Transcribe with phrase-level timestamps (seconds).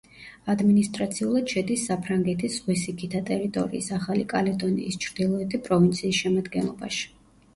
[0.51, 7.07] ადმინისტრაციულად შედის საფრანგეთის ზღვისიქითა ტერიტორიის ახალი კალედონიის ჩრდილოეთი პროვინციის შემადგენლობაში.